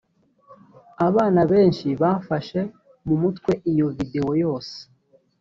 [1.07, 2.59] abana benshi bafashe
[3.07, 4.77] mu mutwe iyo videwo yose